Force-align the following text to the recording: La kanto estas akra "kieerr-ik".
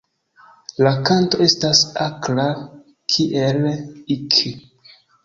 La 0.85 0.93
kanto 1.09 1.41
estas 1.47 1.81
akra 2.05 2.45
"kieerr-ik". 3.17 4.41